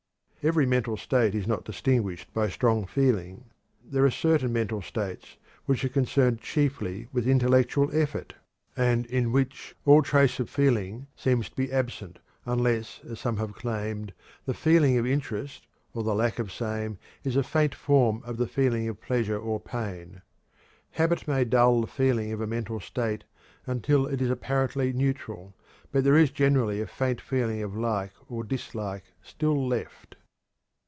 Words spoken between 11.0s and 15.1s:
seems to be absent, unless, as some have claimed, the "feeling" of